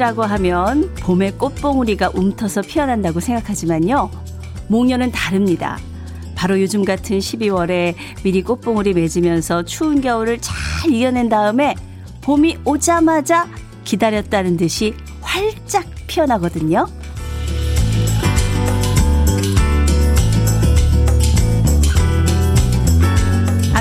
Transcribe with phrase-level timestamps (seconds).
[0.00, 4.10] 꽃이라고 하면 봄에 꽃봉우리가 움터서 피어난다고 생각하지만요.
[4.68, 5.78] 목련은 다릅니다.
[6.34, 7.94] 바로 요즘 같은 12월에
[8.24, 11.74] 미리 꽃봉우리 맺으면서 추운 겨울을 잘 이겨낸 다음에
[12.22, 13.46] 봄이 오자마자
[13.84, 16.86] 기다렸다는 듯이 활짝 피어나거든요.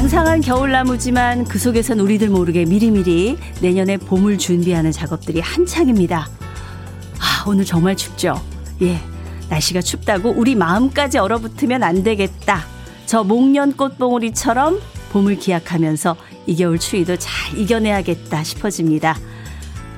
[0.09, 6.27] 앙상한 겨울나무지만 그 속에선 우리들 모르게 미리미리 내년에 봄을 준비하는 작업들이 한창입니다.
[7.19, 8.41] 아, 오늘 정말 춥죠?
[8.81, 8.99] 예.
[9.49, 12.65] 날씨가 춥다고 우리 마음까지 얼어붙으면 안 되겠다.
[13.05, 14.79] 저 목련 꽃봉오리처럼
[15.11, 16.15] 봄을 기약하면서
[16.47, 19.15] 이 겨울 추위도 잘 이겨내야겠다 싶어집니다.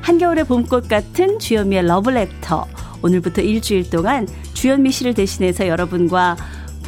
[0.02, 2.68] 한겨울의 봄꽃 같은 주현미의 러브레터.
[3.02, 6.36] 오늘부터 일주일 동안 주현미 씨를 대신해서 여러분과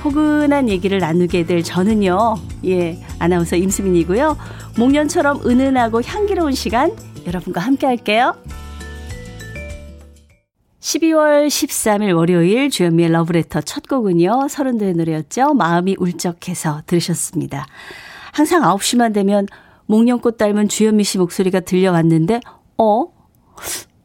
[0.04, 4.38] 포근한 얘기를 나누게 될 저는요, 예, 아나운서 임수민이고요.
[4.78, 6.92] 목련처럼 은은하고 향기로운 시간
[7.26, 8.36] 여러분과 함께 할게요.
[10.82, 15.54] 12월 13일 월요일 주현미의 러브레터 첫 곡은요, 서른도의 노래였죠.
[15.54, 17.66] 마음이 울적해서 들으셨습니다.
[18.34, 19.48] 항상 9시만 되면
[19.86, 22.42] 목련꽃 닮은 주현미 씨 목소리가 들려왔는데,
[22.78, 23.06] 어?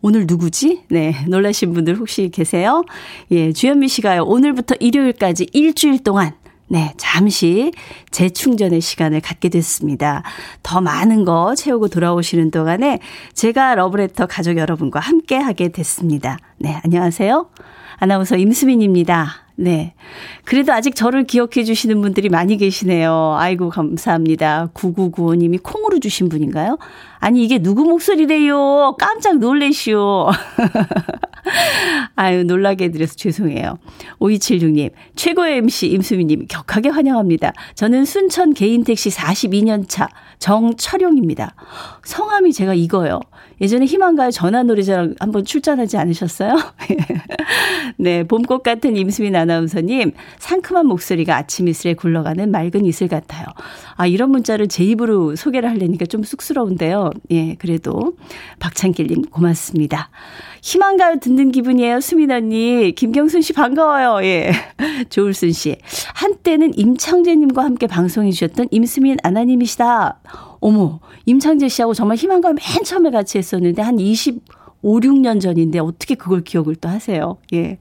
[0.01, 0.85] 오늘 누구지?
[0.91, 2.85] 네, 놀라신 분들 혹시 계세요?
[3.31, 6.33] 예, 주현미 씨가요, 오늘부터 일요일까지 일주일 동안
[6.69, 7.73] 네, 잠시
[8.11, 10.23] 재충전의 시간을 갖게 됐습니다.
[10.63, 13.01] 더 많은 거 채우고 돌아오시는 동안에
[13.33, 16.39] 제가 러브레터 가족 여러분과 함께 하게 됐습니다.
[16.59, 17.49] 네, 안녕하세요.
[17.97, 19.49] 아나운서 임수민입니다.
[19.57, 19.95] 네.
[20.45, 23.35] 그래도 아직 저를 기억해 주시는 분들이 많이 계시네요.
[23.37, 24.71] 아이고, 감사합니다.
[24.73, 26.79] 9995님이 콩으로 주신 분인가요?
[27.20, 28.97] 아니, 이게 누구 목소리래요?
[28.98, 30.30] 깜짝 놀래시오.
[32.17, 33.79] 아유, 놀라게 해드려서 죄송해요.
[34.20, 37.52] 5276님, 최고의 MC 임수미님, 격하게 환영합니다.
[37.74, 40.08] 저는 순천 개인택시 42년차
[40.39, 41.55] 정철용입니다.
[42.05, 43.20] 성함이 제가 이거요.
[43.61, 46.57] 예전에 희망가요 전화놀이자랑 한번 출전하지 않으셨어요?
[47.98, 53.46] 네, 봄꽃 같은 임수민 아나운서님, 상큼한 목소리가 아침 이슬에 굴러가는 맑은 이슬 같아요.
[53.98, 57.11] 아, 이런 문자를 제 입으로 소개를 하려니까 좀 쑥스러운데요.
[57.33, 58.17] 예, 그래도
[58.61, 60.11] 박찬길님 고맙습니다.
[60.63, 62.92] 희망가요 듣는 기분이에요, 수민 언니.
[62.92, 64.25] 김경순 씨 반가워요.
[64.25, 64.53] 예.
[65.11, 65.77] 조울순 씨.
[66.14, 70.20] 한때는 임창재님과 함께 방송해 주셨던 임수민 아나님이시다.
[70.61, 74.41] 어머, 임창재 씨하고 정말 희망가요 맨 처음에 같이 했었는데 한 25,
[75.01, 77.37] 6년 전인데 어떻게 그걸 기억을 또 하세요.
[77.53, 77.79] 예.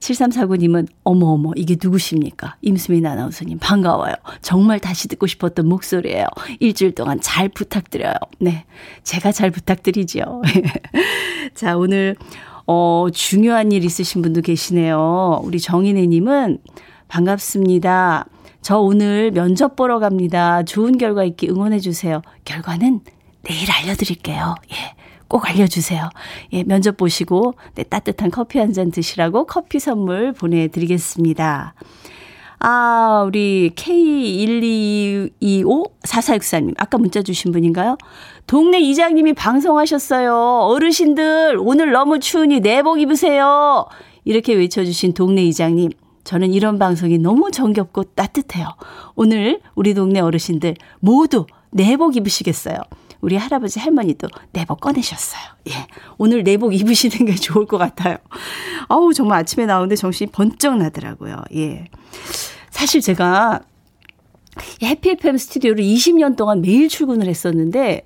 [0.00, 2.56] 7349님은 어머어머 이게 누구십니까?
[2.62, 4.14] 임수민 아나운서님 반가워요.
[4.40, 6.26] 정말 다시 듣고 싶었던 목소리예요.
[6.60, 8.14] 일주일 동안 잘 부탁드려요.
[8.38, 8.64] 네.
[9.02, 10.42] 제가 잘 부탁드리죠.
[11.54, 12.16] 자, 오늘
[12.66, 15.40] 어 중요한 일 있으신 분도 계시네요.
[15.42, 16.58] 우리 정인혜 님은
[17.08, 18.26] 반갑습니다.
[18.60, 20.62] 저 오늘 면접 보러 갑니다.
[20.62, 22.22] 좋은 결과 있기 응원해 주세요.
[22.44, 23.00] 결과는
[23.42, 24.54] 내일 알려 드릴게요.
[24.72, 25.07] 예.
[25.28, 26.08] 꼭 알려주세요.
[26.54, 31.74] 예, 면접 보시고 네, 따뜻한 커피 한 잔 드시라고 커피 선물 보내드리겠습니다.
[32.60, 36.74] 아, 우리 K12254464님.
[36.78, 37.96] 아까 문자 주신 분인가요?
[38.46, 40.34] 동네 이장님이 방송하셨어요.
[40.34, 43.86] 어르신들, 오늘 너무 추우니 내복 입으세요.
[44.24, 45.90] 이렇게 외쳐주신 동네 이장님.
[46.24, 48.68] 저는 이런 방송이 너무 정겹고 따뜻해요.
[49.14, 52.76] 오늘 우리 동네 어르신들 모두 내복 입으시겠어요.
[53.20, 55.42] 우리 할아버지 할머니도 내복 꺼내셨어요.
[55.70, 55.72] 예.
[56.18, 58.16] 오늘 내복 입으시는 게 좋을 것 같아요.
[58.88, 61.36] 아우, 정말 아침에 나오는데 정신이 번쩍 나더라고요.
[61.56, 61.86] 예.
[62.70, 63.60] 사실 제가
[64.82, 68.02] 해피 FM 스튜디오를 20년 동안 매일 출근을 했었는데,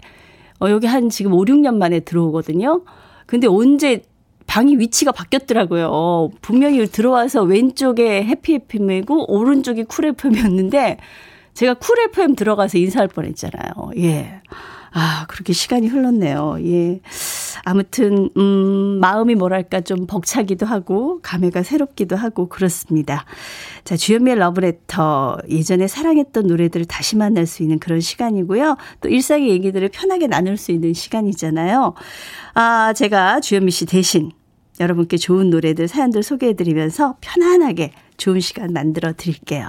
[0.60, 2.82] 어, 여기 한 지금 5, 6년 만에 들어오거든요.
[3.26, 4.02] 근데 언제
[4.46, 6.30] 방이 위치가 바뀌었더라고요.
[6.42, 10.98] 분명히 들어와서 왼쪽에 해피 FM이고 오른쪽이 쿨 FM이었는데
[11.54, 13.92] 제가 쿨 FM 들어가서 인사할 뻔했잖아요.
[13.98, 14.42] 예.
[14.92, 16.56] 아, 그렇게 시간이 흘렀네요.
[16.60, 17.00] 예.
[17.64, 23.24] 아무튼, 음, 마음이 뭐랄까 좀 벅차기도 하고, 감회가 새롭기도 하고, 그렇습니다.
[23.84, 25.38] 자, 주현미의 러브레터.
[25.48, 28.76] 예전에 사랑했던 노래들을 다시 만날 수 있는 그런 시간이고요.
[29.00, 31.94] 또 일상의 얘기들을 편하게 나눌 수 있는 시간이잖아요.
[32.54, 34.30] 아, 제가 주현미 씨 대신
[34.80, 39.68] 여러분께 좋은 노래들, 사연들 소개해드리면서 편안하게 좋은 시간 만들어 드릴게요.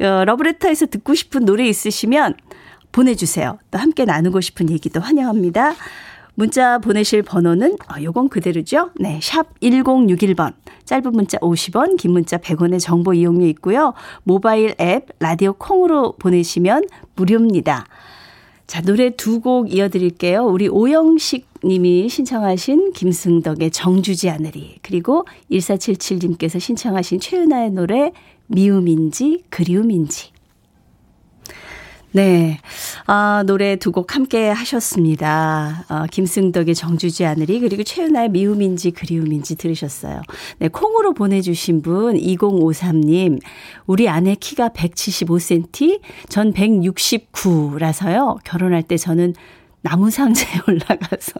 [0.00, 2.34] 어, 러브레터에서 듣고 싶은 노래 있으시면
[2.92, 3.58] 보내주세요.
[3.70, 5.74] 또 함께 나누고 싶은 얘기도 환영합니다.
[6.34, 8.90] 문자 보내실 번호는 어, 요건 그대로죠.
[8.98, 10.54] 네, 샵 1061번.
[10.84, 13.92] 짧은 문자 50원, 긴 문자 100원의 정보 이용료 있고요.
[14.22, 16.84] 모바일 앱 라디오 콩으로 보내시면
[17.16, 17.86] 무료입니다.
[18.66, 20.44] 자, 노래 두 곡 이어드릴게요.
[20.46, 24.76] 우리 오영식 님이 신청하신 김승덕의 정주지 않으리.
[24.82, 28.12] 그리고 1477님께서 신청하신 최은아의 노래
[28.46, 30.30] 미움인지 그리움인지.
[32.14, 32.58] 네.
[33.06, 35.84] 아, 노래 두 곡 함께 하셨습니다.
[35.88, 40.22] 어, 김승덕의 정주지 않으리 그리고 최윤아의 미움인지 그리움인지 들으셨어요.
[40.58, 43.40] 네, 콩으로 보내주신 분 2053님
[43.86, 48.38] 우리 아내 키가 175cm 전 169라서요.
[48.44, 49.34] 결혼할 때 저는
[49.82, 51.32] 나무 상자에 올라가서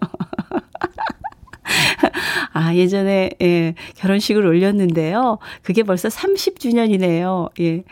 [2.52, 5.38] 아, 예전에, 예, 결혼식을 올렸는데요.
[5.62, 7.50] 그게 벌써 30주년이네요.
[7.60, 7.82] 예.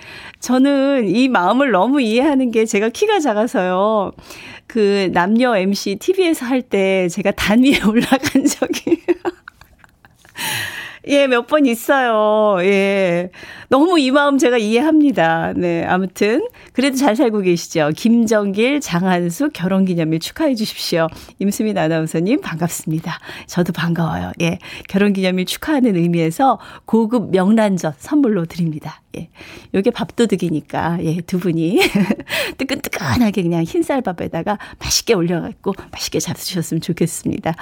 [0.40, 4.12] 저는 이 마음을 너무 이해하는 게 제가 키가 작아서요.
[4.66, 9.02] 그 남녀 MC TV에서 할 때 제가 단 위에 올라간 적이.
[11.10, 12.58] 예, 몇 번 있어요.
[12.64, 13.30] 예.
[13.68, 15.52] 너무 이 마음 제가 이해합니다.
[15.56, 15.84] 네.
[15.84, 17.90] 아무튼, 그래도 잘 살고 계시죠.
[17.96, 21.08] 김정길, 장한수 결혼기념일 축하해 주십시오.
[21.40, 23.18] 임수민 아나운서님 반갑습니다.
[23.48, 24.30] 저도 반가워요.
[24.40, 24.58] 예.
[24.88, 29.02] 결혼기념일 축하하는 의미에서 고급 명란젓 선물로 드립니다.
[29.18, 29.30] 예.
[29.74, 31.80] 요게 밥도둑이니까, 예, 두 분이
[32.58, 37.56] 뜨끈뜨끈하게 그냥 흰쌀밥에다가 맛있게 올려갖고 맛있게 잡수셨으면 좋겠습니다.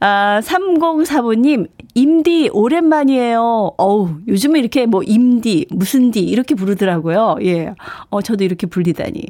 [0.00, 3.72] 아, 3045님, 임디 오랜만이에요.
[3.78, 7.36] 어우, 요즘에 이렇게 뭐 임디, 무슨 디 이렇게 부르더라고요.
[7.42, 7.74] 예.
[8.10, 9.26] 어, 저도 이렇게 불리다니.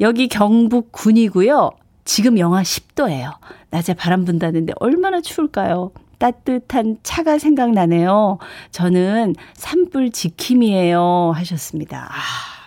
[0.00, 1.70] 여기 경북 군이고요.
[2.04, 3.34] 지금 영하 10도예요.
[3.70, 5.92] 낮에 바람 분다는데 얼마나 추울까요?
[6.18, 8.38] 따뜻한 차가 생각나네요.
[8.72, 11.32] 저는 산불 지킴이에요.
[11.34, 12.10] 하셨습니다.
[12.10, 12.59] 아.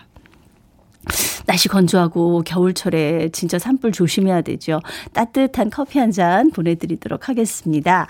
[1.46, 4.80] 날씨 건조하고 겨울철에 진짜 산불 조심해야 되죠.
[5.12, 8.06] 따뜻한 커피 한 잔 보내드리도록 하겠습니다.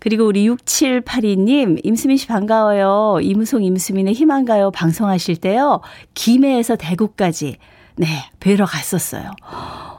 [0.00, 3.20] 그리고 우리 6782님, 임수민 씨 반가워요.
[3.22, 5.80] 이무송 임수민의 희망가요 방송하실 때요.
[6.12, 7.56] 김해에서 대구까지,
[7.96, 8.06] 네,
[8.38, 9.30] 뵈러 갔었어요.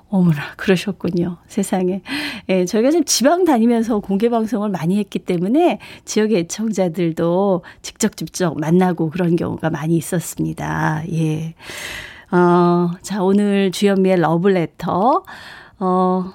[0.09, 1.37] 어머나, 그러셨군요.
[1.47, 2.01] 세상에.
[2.49, 9.09] 예, 저희가 지금 지방 다니면서 공개 방송을 많이 했기 때문에 지역의 애청자들도 직접 직접 만나고
[9.09, 11.03] 그런 경우가 많이 있었습니다.
[11.11, 11.53] 예.
[12.31, 15.23] 어, 자, 오늘 주현미의 러블레터.
[15.79, 16.33] 어,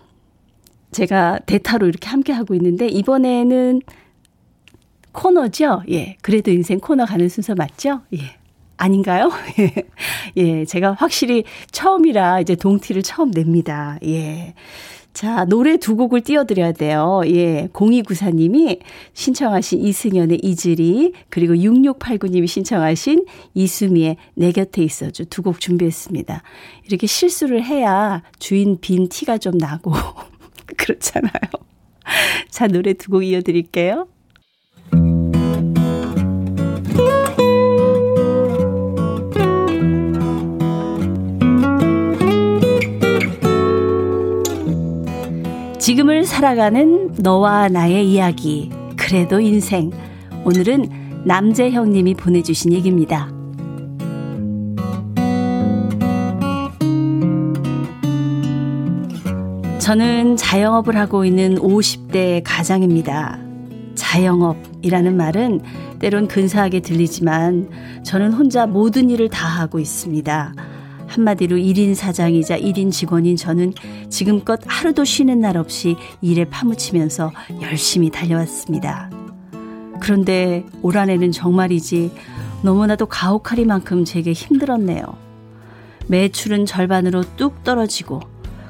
[0.91, 3.81] 제가 대타로 이렇게 함께 하고 있는데, 이번에는
[5.13, 5.83] 코너죠?
[5.91, 6.17] 예.
[6.23, 8.01] 그래도 인생 코너 가는 순서 맞죠?
[8.15, 8.37] 예.
[8.77, 9.31] 아닌가요?
[10.37, 10.65] 예.
[10.65, 13.99] 제가 확실히 처음이라 이제 동티를 처음 냅니다.
[14.05, 14.55] 예.
[15.15, 17.23] 자, 노래 두 곡을 띄워드려야 돼요.
[17.27, 17.69] 예.
[17.73, 18.81] 0294님이
[19.13, 23.25] 신청하신 이승연의 이즈리, 그리고 6689님이 신청하신
[23.55, 26.43] 이수미의 내 곁에 있어줘 두 곡 준비했습니다.
[26.87, 29.93] 이렇게 실수를 해야 주인 빈 티가 좀 나고,
[30.77, 31.31] 그렇잖아요.
[32.51, 34.09] 자, 노래 두 곡 이어드릴게요.
[45.85, 48.71] 지금을 살아가는 너와 나의 이야기.
[48.97, 49.91] 그래도 인생.
[50.47, 53.29] 오늘은 남재 형 님이 보내주신 얘기입니다.
[59.79, 63.39] 저는 자영업을 하고 있는 50대 가장입니다.
[63.95, 65.61] 자영업이라는 말은
[65.99, 67.69] 때론 근사하게 들리지만
[68.03, 70.55] 저는 혼자 모든 일을 다 하고 있습니다.
[71.15, 73.73] 한마디로 1인 사장이자 1인 직원인 저는
[74.15, 79.11] 지금껏 하루도 쉬는 날 없이 일에 파묻히면서 열심히 달려왔습니다.
[79.99, 82.13] 그런데 올 한해는 정말이지
[82.63, 85.05] 너무나도 가혹하리만큼 제게 힘들었네요.
[86.07, 88.21] 매출은 절반으로 뚝 떨어지고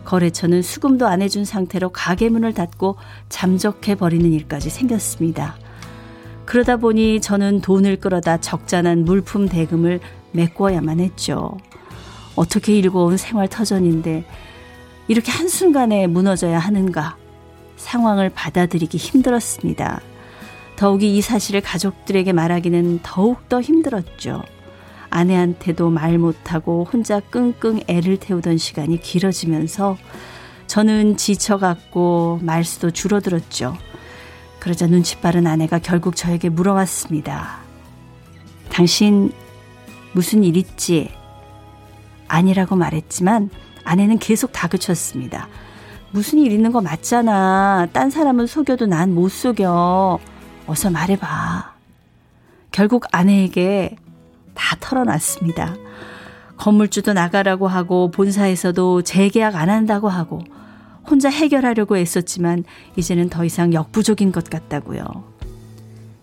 [0.06, 2.96] 거래처는 수금도 안 해준 상태로 가게 문을 닫고
[3.28, 5.56] 잠적해 버리는 일까지 생겼습니다.
[6.46, 10.00] 그러다 보니 저는 돈을 끌어다 적잖은 물품 대금을
[10.32, 11.58] 메꿔야만 했죠.
[12.34, 14.24] 어떻게 일궈온 생활 터전인데
[15.08, 17.16] 이렇게 한순간에 무너져야 하는가
[17.76, 20.00] 상황을 받아들이기 힘들었습니다.
[20.76, 24.42] 더욱이 이 사실을 가족들에게 말하기는 더욱더 힘들었죠.
[25.10, 29.96] 아내한테도 말 못하고 혼자 끙끙 애를 태우던 시간이 길어지면서
[30.66, 33.76] 저는 지쳐갔고 말수도 줄어들었죠.
[34.58, 37.58] 그러자 눈치 빠른 아내가 결국 저에게 물어왔습니다.
[38.70, 39.30] 당신
[40.12, 41.10] 무슨 일 있지?
[42.26, 43.50] 아니라고 말했지만
[43.84, 45.48] 아내는 계속 다그쳤습니다.
[46.10, 47.88] 무슨 일 있는 거 맞잖아.
[47.92, 50.18] 딴 사람은 속여도 난 못 속여.
[50.66, 51.74] 어서 말해봐.
[52.70, 53.96] 결국 아내에게
[54.54, 55.76] 다 털어놨습니다.
[56.56, 60.40] 건물주도 나가라고 하고 본사에서도 재계약 안 한다고 하고
[61.08, 62.64] 혼자 해결하려고 애썼지만
[62.96, 65.04] 이제는 더 이상 역부족인 것 같다고요.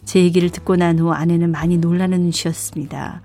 [0.06, 3.22] 제 얘기를 듣고 난 후 아내는 많이 놀라는 눈치였습니다.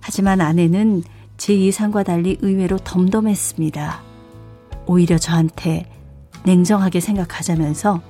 [0.00, 1.02] 하지만 아내는
[1.42, 4.00] 제 예상과 달리 의외로 덤덤했습니다.
[4.86, 5.90] 오히려 저한테
[6.44, 8.00] 냉정하게 생각하자면서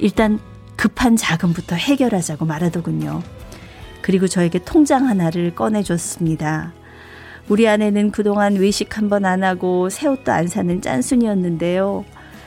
[0.00, 0.40] 일단
[0.74, 3.22] 급한 자금부터 해결하자고 말하더군요.
[4.00, 6.72] 그리고 저에게 통장 하나를 꺼내줬습니다.
[7.48, 12.04] 우리 아내는 그동안 외식 한 번 안 하고 새 옷도 안 사는 짠순이었는데요.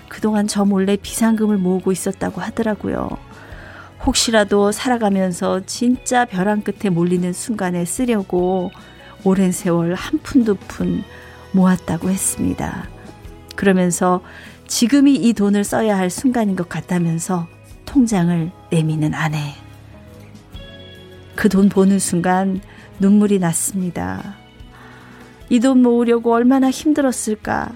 [0.09, 3.07] 그동안 저 몰래 비상금을 모으고 있었다고 하더라고요.
[4.05, 8.71] 혹시라도 살아가면서 진짜 벼랑 끝에 몰리는 순간에 쓰려고
[9.25, 11.03] 오랜 세월 한 푼 두 푼
[11.51, 12.87] 모았다고 했습니다.
[13.55, 14.21] 그러면서
[14.67, 17.47] 지금이 이 돈을 써야 할 순간인 것 같다면서
[17.85, 19.53] 통장을 내미는 아내.
[21.35, 22.61] 그 돈 보는 순간
[22.99, 24.35] 눈물이 났습니다.
[25.49, 27.71] 이 돈 모으려고 얼마나 힘들었을까.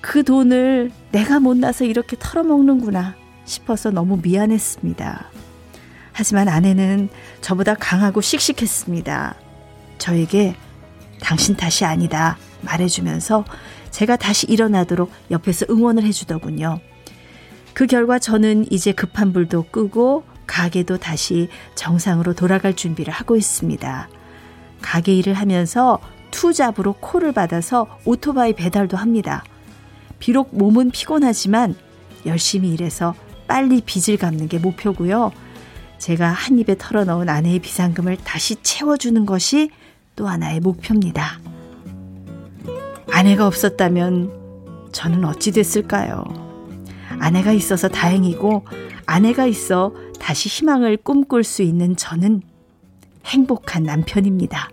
[0.00, 5.26] 그 돈을 내가 못나서 이렇게 털어먹는구나 싶어서 너무 미안했습니다.
[6.12, 7.08] 하지만 아내는
[7.40, 9.34] 저보다 강하고 씩씩했습니다.
[9.98, 10.54] 저에게
[11.20, 13.44] 당신 탓이 아니다 말해주면서
[13.90, 16.80] 제가 다시 일어나도록 옆에서 응원을 해주더군요.
[17.74, 24.08] 그 결과 저는 이제 급한 불도 끄고 가게도 다시 정상으로 돌아갈 준비를 하고 있습니다.
[24.80, 25.98] 가게 일을 하면서
[26.30, 29.44] 투잡으로 콜을 받아서 오토바이 배달도 합니다.
[30.18, 31.76] 비록 몸은 피곤하지만
[32.26, 33.14] 열심히 일해서
[33.46, 35.32] 빨리 빚을 갚는 게 목표고요.
[35.98, 39.70] 제가 한 입에 털어넣은 아내의 비상금을 다시 채워주는 것이
[40.18, 41.38] 또 하나의 목표입니다.
[43.12, 46.24] 아내가 없었다면 저는 어찌 됐을까요?
[47.20, 48.64] 아내가 있어서 다행이고
[49.06, 52.42] 아내가 있어 다시 희망을 꿈꿀 수 있는 저는
[53.26, 54.70] 행복한 남편입니다.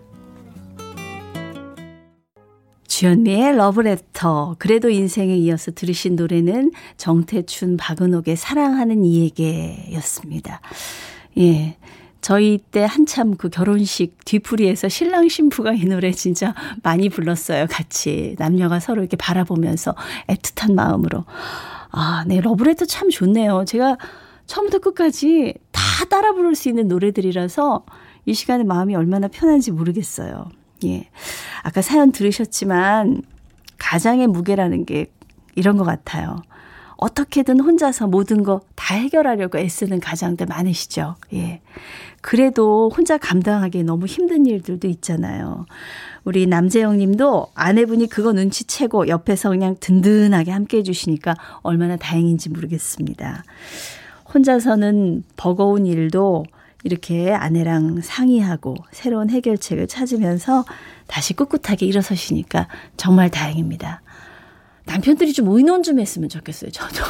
[2.88, 4.56] 주현미의 러브레터.
[4.58, 10.60] 그래도 인생에 이어서 들으신 노래는 정태춘, 박은옥의 사랑하는 이에게였습니다.
[11.38, 11.76] 예.
[12.20, 17.66] 저희 때 한참 그 결혼식 뒤풀이에서 신랑 신부가 이 노래 진짜 많이 불렀어요.
[17.70, 18.34] 같이.
[18.38, 19.94] 남녀가 서로 이렇게 바라보면서
[20.28, 21.24] 애틋한 마음으로.
[21.90, 22.40] 아, 네.
[22.40, 23.64] 러브레터 참 좋네요.
[23.66, 23.96] 제가
[24.46, 25.80] 처음부터 끝까지 다
[26.10, 27.84] 따라 부를 수 있는 노래들이라서
[28.26, 30.48] 이 시간에 마음이 얼마나 편한지 모르겠어요.
[30.84, 31.08] 예.
[31.62, 33.22] 아까 사연 들으셨지만
[33.78, 35.06] 가장의 무게라는 게
[35.54, 36.42] 이런 것 같아요.
[36.96, 41.16] 어떻게든 혼자서 모든 거 다 해결하려고 애쓰는 가장들 많으시죠.
[41.34, 41.60] 예.
[42.20, 45.66] 그래도 혼자 감당하기 너무 힘든 일들도 있잖아요.
[46.24, 53.42] 우리 남재영 님도 아내분이 그거 눈치채고 옆에서 그냥 든든하게 함께 해주시니까 얼마나 다행인지 모르겠습니다.
[54.32, 56.44] 혼자서는 버거운 일도
[56.84, 60.64] 이렇게 아내랑 상의하고 새로운 해결책을 찾으면서
[61.08, 64.02] 다시 꿋꿋하게 일어서시니까 정말 다행입니다.
[64.86, 67.04] 남편들이 좀 의논 좀 했으면 좋겠어요, 저도.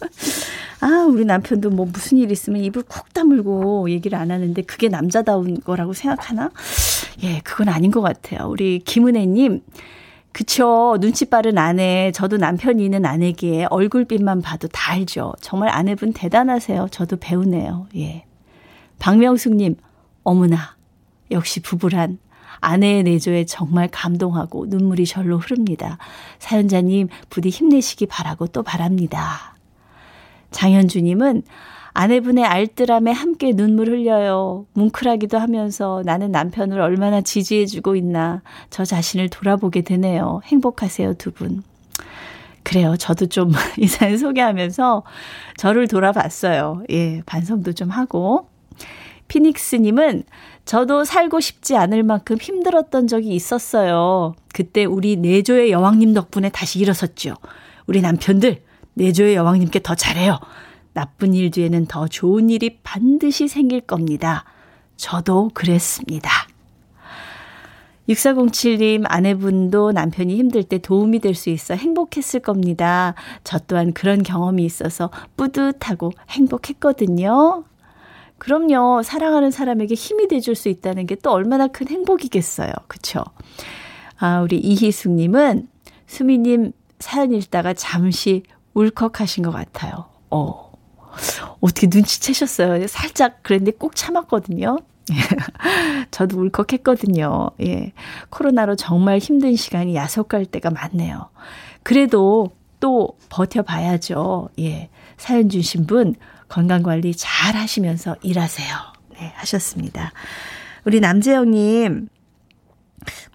[0.80, 5.60] 아, 우리 남편도 뭐 무슨 일 있으면 입을 쿡 다물고 얘기를 안 하는데 그게 남자다운
[5.60, 6.50] 거라고 생각하나?
[7.22, 8.48] 예, 그건 아닌 것 같아요.
[8.48, 9.60] 우리 김은혜님,
[10.32, 10.96] 그쵸.
[11.00, 15.34] 눈치 빠른 아내, 저도 남편이 있는 아내기에 얼굴빛만 봐도 다 알죠.
[15.40, 16.88] 정말 아내분 대단하세요.
[16.90, 17.88] 저도 배우네요.
[17.96, 18.24] 예.
[19.00, 19.76] 박명숙님,
[20.22, 20.76] 어머나,
[21.30, 22.18] 역시 부부란
[22.60, 25.98] 아내의 내조에 정말 감동하고 눈물이 절로 흐릅니다.
[26.38, 29.56] 사연자님, 부디 힘내시기 바라고 또 바랍니다.
[30.50, 31.42] 장현주님은
[31.92, 34.66] 아내분의 알뜰함에 함께 눈물 흘려요.
[34.74, 40.40] 뭉클하기도 하면서 나는 남편을 얼마나 지지해주고 있나 저 자신을 돌아보게 되네요.
[40.44, 41.62] 행복하세요, 두 분.
[42.62, 42.96] 그래요.
[42.96, 45.02] 저도 좀 이 사연 소개하면서
[45.56, 46.84] 저를 돌아봤어요.
[46.90, 48.48] 예, 반성도 좀 하고.
[49.28, 50.24] 피닉스님은
[50.64, 54.34] 저도 살고 싶지 않을 만큼 힘들었던 적이 있었어요.
[54.54, 57.34] 그때 우리 내조의 여왕님 덕분에 다시 일어섰죠.
[57.86, 58.62] 우리 남편들
[58.94, 60.38] 내조의 여왕님께 더 잘해요.
[60.92, 64.44] 나쁜 일 뒤에는 더 좋은 일이 반드시 생길 겁니다.
[64.96, 66.30] 저도 그랬습니다.
[68.08, 73.14] 6407님 아내분도 남편이 힘들 때 도움이 될 수 있어 행복했을 겁니다.
[73.44, 77.64] 저 또한 그런 경험이 있어서 뿌듯하고 행복했거든요.
[78.40, 79.02] 그럼요.
[79.04, 82.72] 사랑하는 사람에게 힘이 돼줄 수 있다는 게 또 얼마나 큰 행복이겠어요.
[82.88, 83.22] 그쵸?
[84.18, 85.68] 아, 우리 이희숙님은
[86.06, 88.42] 수미님 사연 읽다가 잠시
[88.74, 90.06] 울컥하신 것 같아요.
[90.30, 90.72] 어.
[91.60, 92.86] 어떻게 눈치채셨어요?
[92.86, 94.78] 살짝 그랬는데 꼭 참았거든요.
[96.10, 97.50] 저도 울컥했거든요.
[97.62, 97.92] 예.
[98.30, 101.28] 코로나로 정말 힘든 시간이 야속할 때가 많네요.
[101.82, 104.50] 그래도 또 버텨봐야죠.
[104.60, 104.88] 예.
[105.16, 106.14] 사연 주신 분
[106.50, 108.76] 건강관리 잘 하시면서 일하세요.
[109.12, 110.12] 네, 하셨습니다.
[110.84, 112.08] 우리 남재영님,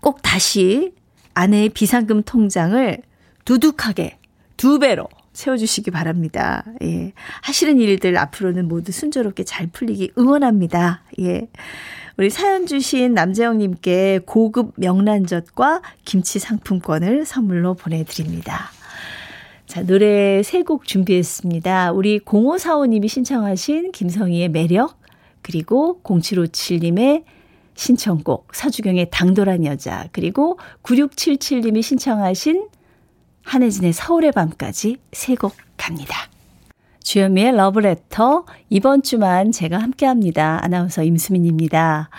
[0.01, 0.93] 꼭 다시
[1.33, 2.97] 아내의 비상금 통장을
[3.45, 4.19] 두둑하게
[4.57, 6.63] 두 배로 채워주시기 바랍니다.
[6.81, 7.13] 예.
[7.41, 11.03] 하시는 일들 앞으로는 모두 순조롭게 잘 풀리기 응원합니다.
[11.19, 11.47] 예.
[12.17, 18.71] 우리 사연 주신 남재영님께 고급 명란젓과 김치 상품권을 선물로 보내드립니다.
[19.67, 21.91] 자, 노래 세 곡 준비했습니다.
[21.91, 24.99] 우리 0545님이 신청하신 김성희의 매력,
[25.41, 27.23] 그리고 0757님의
[27.75, 32.67] 신청곡 서주경의 당돌한 여자 그리고 9677님이 신청하신
[33.43, 36.15] 한혜진의 서울의 밤까지 세 곡 갑니다.
[37.03, 40.59] 주현미의 러브레터 이번 주만 제가 함께 합니다.
[40.63, 42.09] 아나운서 임수민입니다.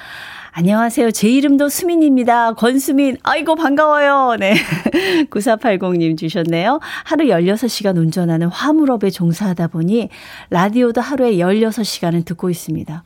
[0.59, 1.11] 안녕하세요.
[1.11, 2.55] 제 이름도 수민입니다.
[2.55, 3.19] 권수민.
[3.25, 4.37] 아이고, 반가워요.
[4.41, 4.55] 네.
[5.29, 6.81] 9480님 주셨네요.
[7.05, 10.09] 하루 16시간 운전하는 화물업에 종사하다 보니
[10.49, 13.03] 라디오도 하루에 16시간을 듣고 있습니다.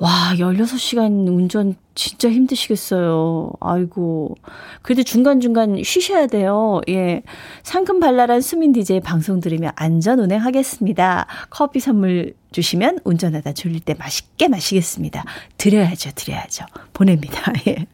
[0.00, 3.50] 와, 16시간 운전 진짜 힘드시겠어요.
[3.58, 4.36] 아이고.
[4.82, 6.80] 그래도 중간중간 쉬셔야 돼요.
[6.88, 7.22] 예.
[7.64, 11.26] 상큼 발랄한 수민 DJ 방송 들으며 안전 운행하겠습니다.
[11.50, 15.24] 커피 선물 주시면 운전하다 졸릴 때 맛있게 마시겠습니다.
[15.56, 16.66] 드려야죠, 드려야죠.
[16.92, 17.52] 보냅니다.
[17.66, 17.86] 예.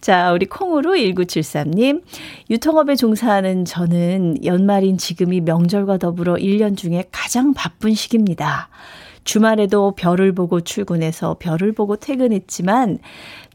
[0.00, 2.04] 자, 우리 콩으로 1973님.
[2.48, 8.68] 유통업에 종사하는 저는 연말인 지금이 명절과 더불어 1년 중에 가장 바쁜 시기입니다.
[9.24, 12.98] 주말에도 별을 보고 출근해서 별을 보고 퇴근했지만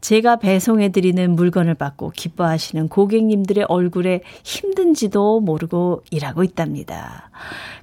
[0.00, 7.30] 제가 배송해드리는 물건을 받고 기뻐하시는 고객님들의 얼굴에 힘든지도 모르고 일하고 있답니다.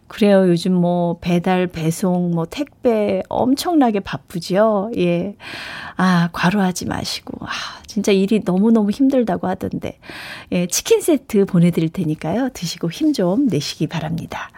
[0.07, 0.47] 그래요.
[0.47, 4.91] 요즘 뭐 배달, 배송, 뭐 택배 엄청나게 바쁘죠.
[4.97, 5.35] 예.
[5.97, 7.45] 아, 과로하지 마시고.
[7.45, 7.49] 아,
[7.87, 9.99] 진짜 일이 너무너무 힘들다고 하던데.
[10.53, 12.49] 예, 치킨 세트 보내드릴 테니까요.
[12.53, 14.49] 드시고 힘 좀 내시기 바랍니다.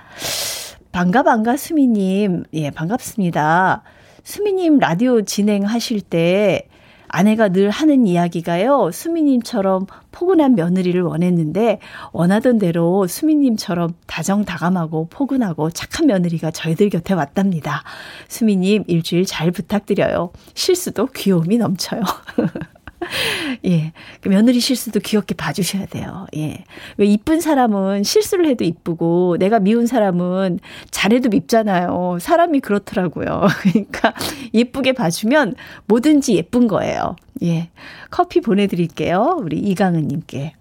[0.91, 3.83] 반가 반가 수미님 예 반갑습니다.
[4.23, 6.67] 수미님 라디오 진행하실 때
[7.07, 8.91] 아내가 늘 하는 이야기가요.
[8.91, 11.79] 수미님처럼 포근한 며느리를 원했는데
[12.11, 17.83] 원하던 대로 수미님처럼 다정다감하고 포근하고 착한 며느리가 저희들 곁에 왔답니다.
[18.27, 20.31] 수미님 일주일 잘 부탁드려요.
[20.53, 22.01] 실수도 귀여움이 넘쳐요.
[23.65, 23.93] 예.
[24.21, 26.27] 그 며느리 실수도 귀엽게 봐주셔야 돼요.
[26.35, 26.63] 예.
[26.97, 30.59] 왜 이쁜 사람은 실수를 해도 이쁘고 내가 미운 사람은
[30.91, 32.17] 잘해도 밉잖아요.
[32.19, 33.47] 사람이 그렇더라고요.
[33.61, 34.13] 그러니까
[34.53, 35.55] 예쁘게 봐주면
[35.87, 37.15] 뭐든지 예쁜 거예요.
[37.43, 37.69] 예.
[38.09, 39.37] 커피 보내드릴게요.
[39.39, 40.53] 우리 이강은님께.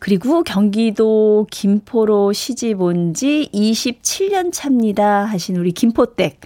[0.00, 5.24] 그리고 경기도 김포로 시집 온 지 27년 차입니다.
[5.26, 6.40] 하신 우리 김포댁.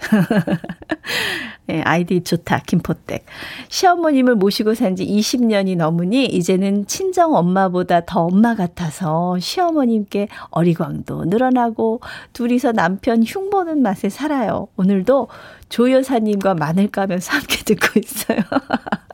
[1.65, 2.59] 네, 아이디 좋다.
[2.67, 3.25] 김포댁.
[3.69, 12.01] 시어머님을 모시고 산 지 20년이 넘으니 이제는 친정 엄마보다 더 엄마 같아서 시어머님께 어리광도 늘어나고
[12.33, 14.67] 둘이서 남편 흉보는 맛에 살아요.
[14.77, 15.27] 오늘도
[15.69, 18.37] 조 여사님과 마늘 까면서 함께 듣고 있어요.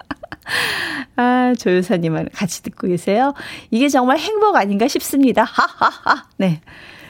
[1.16, 3.34] 아, 조효사님은 같이 듣고 계세요.
[3.72, 5.44] 이게 정말 행복 아닌가 싶습니다.
[5.44, 6.26] 하하하.
[6.38, 6.62] 네.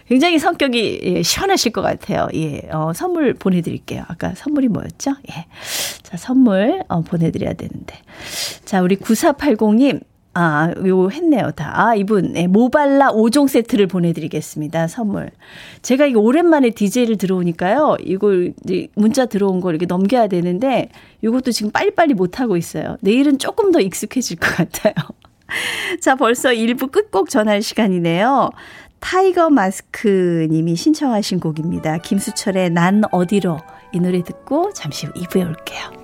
[0.08, 2.28] 굉장히 성격이 예, 시원하실 것 같아요.
[2.34, 4.04] 예, 어, 선물 보내드릴게요.
[4.08, 5.12] 아까 선물이 뭐였죠?
[5.32, 5.46] 예.
[6.04, 7.96] 자, 선물, 어, 보내드려야 되는데.
[8.66, 10.02] 자, 우리 9480님,
[10.36, 11.72] 아, 요 했네요, 다.
[11.76, 14.88] 아, 이분, 네, 모발라 5종 세트를 보내드리겠습니다.
[14.88, 15.30] 선물.
[15.84, 17.98] 제가 이거 오랜만에 DJ를 들어오니까요.
[18.04, 20.90] 이걸, 이제 문자 들어온 걸 이렇게 넘겨야 되는데,
[21.22, 22.98] 이것도 지금 빨리빨리 못하고 있어요.
[23.02, 24.94] 내일은 조금 더 익숙해질 것 같아요.
[26.02, 28.50] 자, 벌써 1부 끝곡 전할 시간이네요.
[29.00, 31.98] 타이거 마스크 님이 신청하신 곡입니다.
[32.00, 33.60] 김수철의 난 어디로
[33.92, 36.03] 이 노래 듣고 잠시 후 2부에 올게요.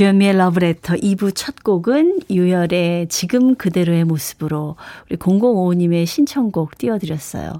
[0.00, 4.76] 주현미의 러브레터 2부 첫 곡은 유열의 지금 그대로의 모습으로
[5.10, 7.52] 우리 0055님의 신청곡 띄워드렸어요.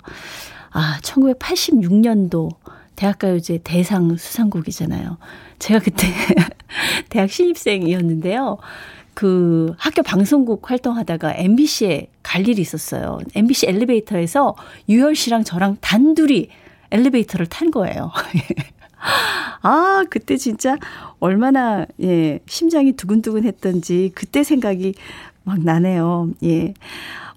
[0.70, 2.48] 아, 1986년도
[2.96, 5.18] 대학가요제 대상 수상곡이잖아요.
[5.58, 6.06] 제가 그때
[7.10, 8.56] 대학 신입생이었는데요.
[9.12, 13.18] 그 학교 방송국 활동하다가 MBC에 갈 일이 있었어요.
[13.34, 14.56] MBC 엘리베이터에서
[14.88, 16.48] 유열 씨랑 저랑 단둘이
[16.90, 18.10] 엘리베이터를 탄 거예요.
[19.62, 20.76] 아, 그때 진짜
[21.18, 24.94] 얼마나, 예, 심장이 두근두근 했던지 그때 생각이
[25.44, 26.30] 막 나네요.
[26.44, 26.74] 예.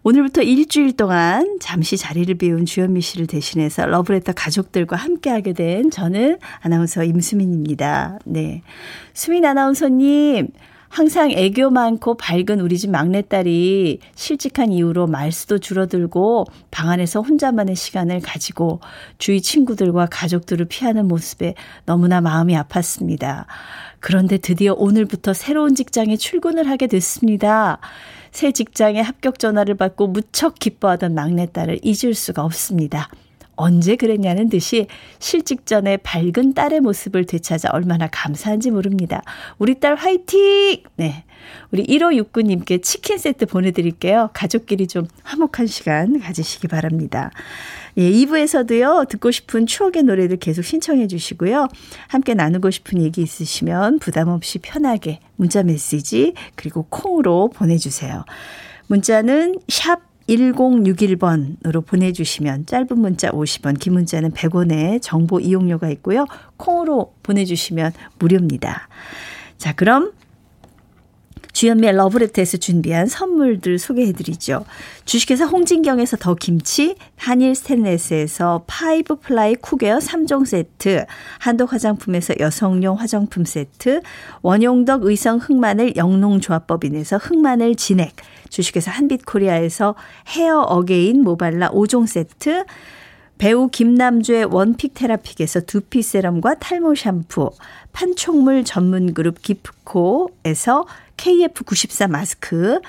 [0.05, 7.05] 오늘부터 일주일 동안 잠시 자리를 비운 주현미 씨를 대신해서 러브레터 가족들과 함께하게 된 저는 아나운서
[7.05, 8.19] 임수민입니다.
[8.25, 8.63] 네.
[9.13, 10.49] 수민 아나운서님,
[10.93, 18.19] 항상 애교 많고 밝은 우리 집 막내딸이 실직한 이후로 말수도 줄어들고 방 안에서 혼자만의 시간을
[18.21, 18.79] 가지고
[19.17, 21.55] 주위 친구들과 가족들을 피하는 모습에
[21.87, 23.45] 너무나 마음이 아팠습니다.
[24.01, 27.79] 그런데 드디어 오늘부터 새로운 직장에 출근을 하게 됐습니다.
[28.29, 33.09] 새 직장에 합격 전화를 받고 무척 기뻐하던 막내딸을 잊을 수가 없습니다.
[33.55, 34.87] 언제 그랬냐는 듯이
[35.19, 39.21] 실직 전에 밝은 딸의 모습을 되찾아 얼마나 감사한지 모릅니다.
[39.57, 40.83] 우리 딸 화이팅!
[40.95, 41.23] 네.
[41.71, 44.29] 우리 1569님께 치킨 세트 보내드릴게요.
[44.33, 47.31] 가족끼리 좀 화목한 시간 가지시기 바랍니다.
[47.97, 51.67] 예, 2부에서도요, 듣고 싶은 추억의 노래들 계속 신청해 주시고요.
[52.07, 58.25] 함께 나누고 싶은 얘기 있으시면 부담 없이 편하게 문자 메시지, 그리고 콩으로 보내주세요.
[58.87, 66.25] 문자는 샵 1061번으로 보내주시면 짧은 문자 50원, 긴 문자는 100원의 정보 이용료가 있고요.
[66.57, 68.87] 콩으로 보내주시면 무료입니다.
[69.57, 70.13] 자, 그럼
[71.53, 74.65] 주연미의 러브레터에서 준비한 선물들 소개해드리죠.
[75.05, 81.05] 주식회사 홍진경에서 더 김치, 한일 스탠레스에서 five ply cookware 3종 세트,
[81.39, 84.01] 한독 화장품에서 여성용 화장품 세트,
[84.41, 88.13] 원용덕 의성 흑마늘 영농조합법인에서 흑마늘 진액,
[88.49, 89.95] 주식회사 한빛코리아에서
[90.29, 92.65] 헤어 어게인 모발라 5종 세트,
[93.37, 97.49] 배우 김남주의 one pick 테라픽에서 두피 세럼과 탈모 샴푸,
[97.91, 100.85] 판촉물 전문 그룹 기프코에서
[101.17, 102.79] KF94 마스크,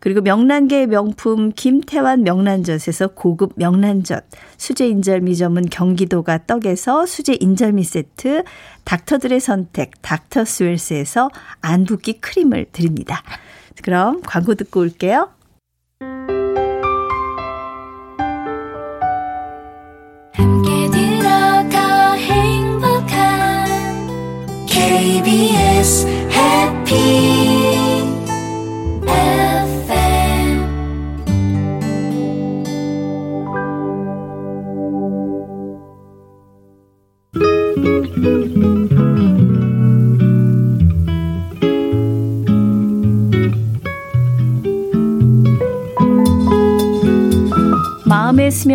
[0.00, 4.24] 그리고 명란계의 명품 김태환 명란젓에서 고급 명란젓,
[4.56, 8.44] 수제 인절미 전문 경기도가 떡에서 수제 인절미 세트,
[8.84, 13.22] 닥터들의 선택 닥터스웰스에서 안붓기 크림을 드립니다.
[13.82, 15.30] 그럼 광고 듣고 올게요.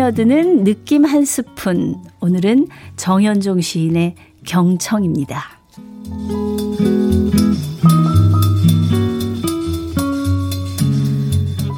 [0.04, 1.96] 스며드는 느낌 한 스푼.
[2.20, 4.14] 오늘은 정현종 시인의
[4.44, 5.42] 경청입니다.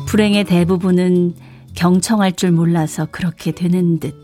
[0.07, 1.35] 불행의 대부분은
[1.75, 4.15] 경청할 줄 몰라서 그렇게 되는 듯.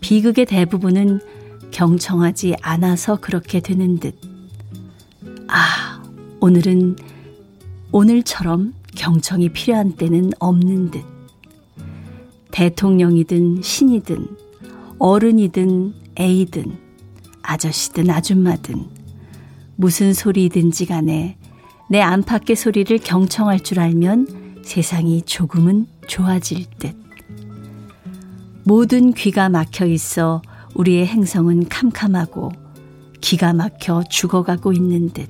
[0.00, 1.20] 비극의 대부분은
[1.72, 4.14] 경청하지 않아서 그렇게 되는 듯.
[5.48, 6.02] 아,
[6.40, 6.96] 오늘은
[7.90, 11.11] 오늘처럼 경청이 필요한 때는 없는 듯.
[12.52, 14.28] 대통령이든 신이든
[14.98, 16.78] 어른이든 애이든
[17.42, 18.86] 아저씨든 아줌마든
[19.74, 21.36] 무슨 소리든지 간에
[21.90, 26.94] 내 안팎의 소리를 경청할 줄 알면 세상이 조금은 좋아질 듯.
[28.64, 30.40] 모든 귀가 막혀 있어
[30.74, 32.52] 우리의 행성은 캄캄하고
[33.20, 35.28] 기가 막혀 죽어가고 있는 듯.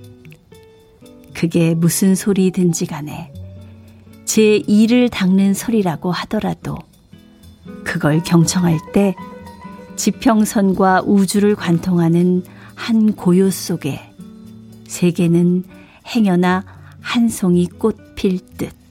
[1.32, 3.32] 그게 무슨 소리든지 간에
[4.24, 6.76] 제 이를 닦는 소리라고 하더라도
[7.84, 9.14] 그걸 경청할 때
[9.96, 12.44] 지평선과 우주를 관통하는
[12.74, 14.00] 한 고요 속에
[14.86, 15.64] 세계는
[16.06, 16.64] 행여나
[17.00, 18.81] 한 송이 꽃 필 듯.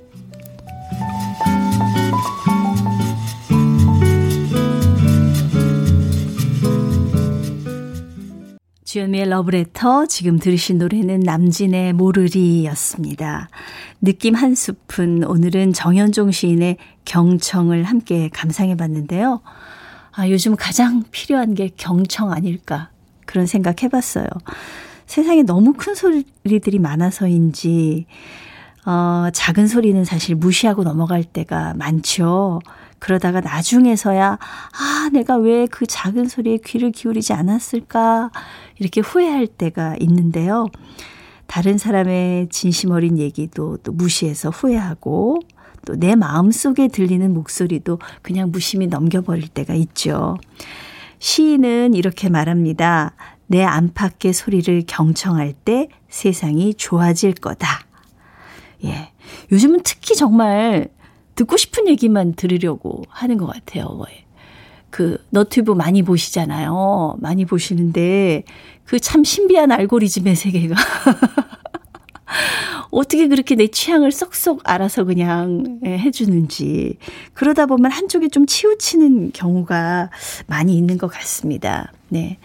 [8.92, 13.48] 주현미의 러브레터 지금 들으신 노래는 남진의 모르리였습니다.
[14.02, 16.76] 느낌 한 스푼 오늘은 정현종 시인의
[17.06, 19.40] 경청을 함께 감상해 봤는데요.
[20.12, 22.90] 아, 요즘 가장 필요한 게 경청 아닐까
[23.26, 24.26] 그런 생각 해봤어요.
[25.06, 28.08] 세상에 너무 큰 소리들이 많아서인지
[28.86, 32.60] 어, 작은 소리는 사실 무시하고 넘어갈 때가 많죠.
[33.02, 38.30] 그러다가 나중에서야, 아, 내가 왜 그 작은 소리에 귀를 기울이지 않았을까,
[38.80, 40.68] 이렇게 후회할 때가 있는데요.
[41.48, 45.40] 다른 사람의 진심 어린 얘기도 또 무시해서 후회하고,
[45.86, 50.38] 또 내 마음 속에 들리는 목소리도 그냥 무심히 넘겨버릴 때가 있죠.
[51.18, 53.16] 시인은 이렇게 말합니다.
[53.48, 57.68] 내 안팎의 소리를 경청할 때 세상이 좋아질 거다.
[58.86, 59.12] 예.
[59.52, 60.88] 요즘은 특히 정말
[61.36, 64.00] 듣고 싶은 얘기만 들으려고 하는 것 같아요.
[64.90, 67.16] 그 너튜브 많이 보시잖아요.
[67.20, 68.44] 많이 보시는데
[68.86, 70.76] 그 참 신비한 알고리즘의 세계가
[72.92, 76.98] 어떻게 그렇게 내 취향을 쏙쏙 알아서 그냥 예, 해주는지
[77.34, 80.10] 그러다 보면 한쪽에 좀 치우치는 경우가
[80.48, 81.94] 많이 있는 것 같습니다.
[82.10, 82.38] 네.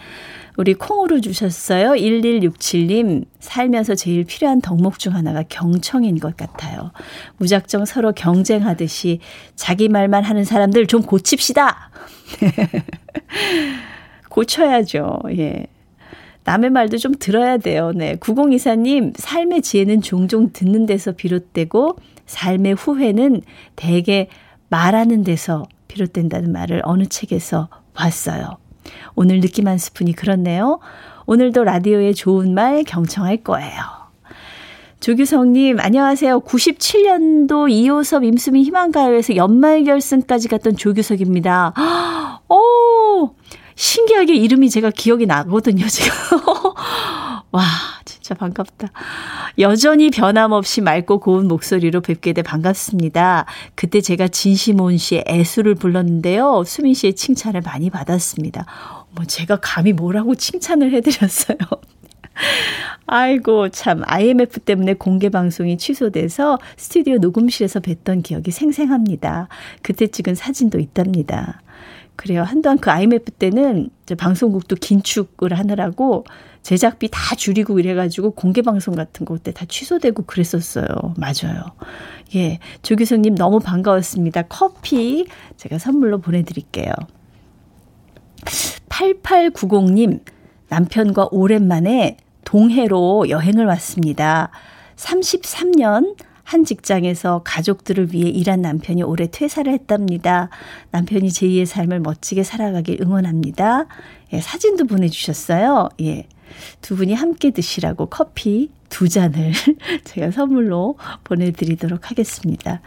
[0.57, 1.91] 우리 콩으로 주셨어요.
[1.91, 6.91] 1167님, 살면서 제일 필요한 덕목 중 하나가 경청인 것 같아요.
[7.37, 9.19] 무작정 서로 경쟁하듯이
[9.55, 11.91] 자기 말만 하는 사람들 좀 고칩시다!
[14.29, 15.19] 고쳐야죠.
[15.37, 15.67] 예.
[16.43, 17.91] 남의 말도 좀 들어야 돼요.
[17.93, 18.15] 네.
[18.15, 23.41] 9024님, 삶의 지혜는 종종 듣는 데서 비롯되고, 삶의 후회는
[23.75, 24.27] 대개
[24.69, 28.57] 말하는 데서 비롯된다는 말을 어느 책에서 봤어요.
[29.15, 30.79] 오늘 느낌 한 스푼이 그렇네요.
[31.25, 33.97] 오늘도 라디오에 좋은 말 경청할 거예요.
[34.99, 36.39] 조규성님, 안녕하세요.
[36.41, 41.73] 97년도 이호섭 임수미 희망가요에서 연말 결승까지 갔던 조규석입니다.
[42.49, 43.35] 오!
[43.75, 46.11] 신기하게 이름이 제가 기억이 나거든요, 지금.
[47.51, 47.63] 와,
[48.27, 48.89] 진짜 반갑다.
[49.59, 53.45] 여전히 변함없이 맑고 고운 목소리로 뵙게 돼 반갑습니다.
[53.73, 56.63] 그때 제가 진시몬 씨의 애수를 불렀는데요.
[56.65, 58.65] 수민 씨의 칭찬을 많이 받았습니다.
[59.11, 61.57] 뭐 제가 감히 뭐라고 칭찬을 해드렸어요.
[63.07, 69.47] 아이고, 참, IMF 때문에 공개 방송이 취소돼서 스튜디오 녹음실에서 뵀던 기억이 생생합니다.
[69.81, 71.61] 그때 찍은 사진도 있답니다.
[72.17, 72.43] 그래요.
[72.43, 76.25] 한동안 그 IMF 때는 방송국도 긴축을 하느라고
[76.67, 80.85] 제작비 다 줄이고 이래가지고 공개 방송 같은 거 그때 다 취소되고 그랬었어요.
[81.15, 81.63] 맞아요.
[82.35, 82.59] 예.
[82.81, 84.41] 조규성님 너무 반가웠습니다.
[84.49, 86.91] 커피 제가 선물로 보내드릴게요.
[88.89, 90.19] 8890님,
[90.67, 94.49] 남편과 오랜만에 동해로 여행을 왔습니다.
[94.97, 100.49] 33년 한 직장에서 가족들을 위해 일한 남편이 올해 퇴사를 했답니다.
[100.91, 103.85] 남편이 제2의 삶을 멋지게 살아가길 응원합니다.
[104.33, 105.87] 예, 사진도 보내주셨어요.
[106.01, 106.27] 예.
[106.81, 109.51] 두 분이 함께 드시라고 커피 두 잔을
[110.05, 112.81] 제가 선물로 보내드리도록 하겠습니다.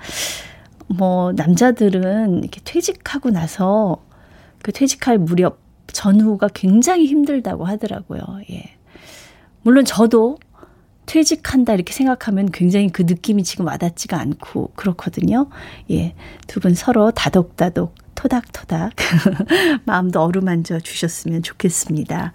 [0.88, 4.02] 뭐, 남자들은 이렇게 퇴직하고 나서
[4.62, 5.58] 그 퇴직할 무렵
[5.92, 8.20] 전후가 굉장히 힘들다고 하더라고요.
[8.50, 8.76] 예.
[9.62, 10.38] 물론 저도
[11.06, 15.48] 퇴직한다 이렇게 생각하면 굉장히 그 느낌이 지금 와닿지가 않고 그렇거든요.
[15.90, 16.14] 예.
[16.46, 18.92] 두 분 서로 다독다독 토닥토닥
[19.86, 22.32] 마음도 어루만져 주셨으면 좋겠습니다.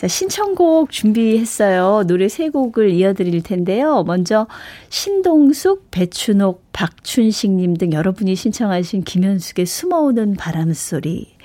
[0.00, 2.04] 자, 신청곡 준비했어요.
[2.06, 4.02] 노래 세 곡을 이어드릴 텐데요.
[4.04, 4.46] 먼저
[4.88, 11.36] 신동숙, 배춘옥, 박춘식 님 등 여러분이 신청하신 김현숙의 숨어오는 바람소리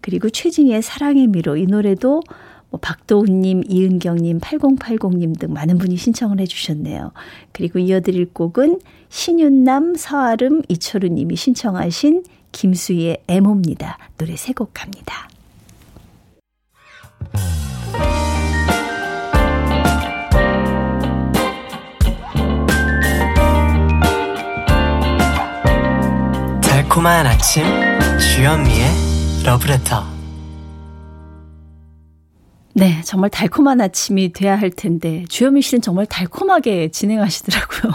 [0.00, 2.24] 그리고 최진희의 사랑의 미로 이 노래도
[2.70, 7.12] 뭐 박도훈님, 이은경님, 8080님 등 많은 분이 신청을 해주셨네요.
[7.52, 13.98] 그리고 이어드릴 곡은 신윤남, 서아름, 이철우님이 신청하신 김수희의 애모입니다.
[14.18, 15.28] 노래 세 곡 갑니다.
[26.92, 27.64] 달콤한 아침
[28.18, 28.86] 주현미의
[29.46, 30.04] 러브레터
[32.74, 37.92] 네, 정말 달콤한 아침이 돼야 할 텐데 주현미 씨는 정말 달콤하게 진행하시더라고요.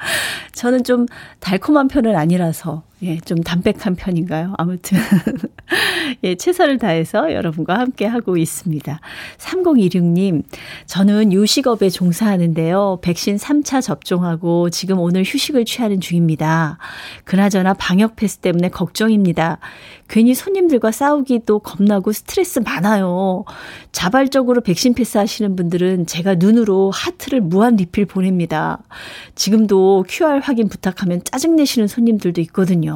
[0.54, 1.04] 저는 좀
[1.40, 4.54] 달콤한 편은 아니라서 예, 좀 담백한 편인가요?
[4.58, 4.98] 아무튼
[6.24, 9.00] 예, 최선을 다해서 여러분과 함께 하고 있습니다.
[9.36, 10.42] 3026님,
[10.86, 12.98] 저는 요식업에 종사하는데요.
[13.02, 16.78] 백신 3차 접종하고 지금 오늘 휴식을 취하는 중입니다.
[17.24, 19.58] 그나저나 방역 패스 때문에 걱정입니다.
[20.08, 23.44] 괜히 손님들과 싸우기도 겁나고 스트레스 많아요.
[23.92, 28.82] 자발적으로 백신 패스 하시는 분들은 제가 눈으로 하트를 무한 리필 보냅니다.
[29.34, 32.87] 지금도 QR 확인 부탁하면 짜증내시는 손님들도 있거든요.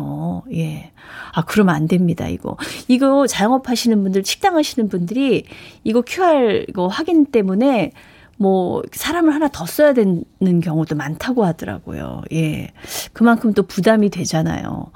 [0.52, 0.92] 예.
[1.32, 2.56] 아, 그러면 안 됩니다, 이거.
[2.88, 5.44] 이거 자영업 하시는 분들, 식당 하시는 분들이
[5.84, 7.92] 이거 QR 이거 확인 때문에
[8.42, 10.24] 뭐 사람을 하나 더 써야 되는
[10.62, 12.22] 경우도 많다고 하더라고요.
[12.32, 12.72] 예.
[13.12, 14.90] 그만큼 또 부담이 되잖아요.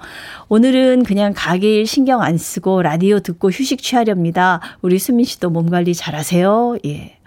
[0.49, 4.61] 오늘은 그냥 가게 일 신경 안 쓰고 라디오 듣고 휴식 취하렵니다.
[4.83, 6.77] 우리 수민 씨도 몸 관리 잘 하세요.
[6.85, 7.19] 예.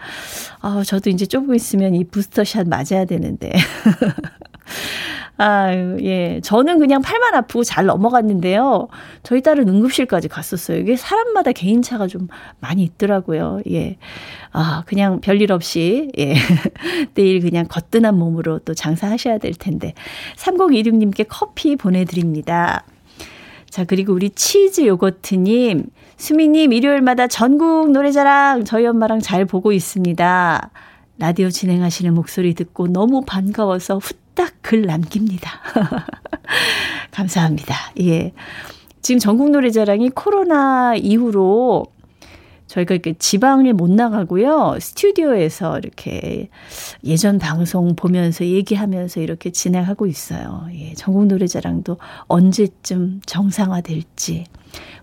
[0.59, 3.53] 아, 저도 이제 조금 있으면 이 부스터샷 맞아야 되는데.
[5.41, 6.41] 아유, 예.
[6.43, 8.89] 저는 그냥 팔만 아프고 잘 넘어갔는데요.
[9.23, 10.79] 저희 딸은 응급실까지 갔었어요.
[10.79, 12.27] 이게 사람마다 개인차가 좀
[12.59, 13.61] 많이 있더라고요.
[13.71, 13.95] 예.
[14.51, 16.33] 아, 그냥 별일 없이, 예.
[17.15, 19.93] 내일 그냥 거뜬한 몸으로 또 장사하셔야 될 텐데.
[20.35, 22.83] 3026님께 커피 보내드립니다.
[23.69, 25.85] 자, 그리고 우리 치즈 요거트님,
[26.17, 30.69] 수미님, 일요일마다 전국 노래자랑 저희 엄마랑 잘 보고 있습니다.
[31.17, 35.49] 라디오 진행하시는 목소리 듣고 너무 반가워서 후 딱 글 남깁니다.
[37.09, 37.75] 감사합니다.
[38.01, 38.33] 예.
[39.01, 41.87] 지금 전국 노래자랑이 코로나 이후로
[42.67, 44.77] 저희가 이렇게 지방에 못 나가고요.
[44.79, 46.49] 스튜디오에서 이렇게
[47.03, 50.67] 예전 방송 보면서 얘기하면서 이렇게 진행하고 있어요.
[50.75, 51.97] 예, 전국 노래자랑도
[52.27, 54.43] 언제쯤 정상화될지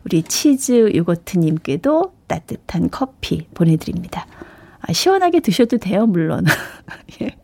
[0.04, 4.28] 우리 치즈 요거트님께도 따뜻한 커피 보내드립니다.
[4.80, 6.44] 아, 시원하게 드셔도 돼요, 물론.
[7.20, 7.34] 예.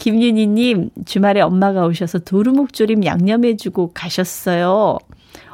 [0.00, 4.96] 김윤희님, 주말에 엄마가 오셔서 도루묵조림 양념해주고 가셨어요.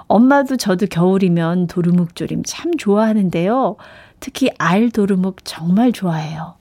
[0.06, 3.74] 엄마도 저도 겨울이면 도루묵조림 참 좋아하는데요.
[4.20, 6.54] 특히 알 도루묵 정말 좋아해요.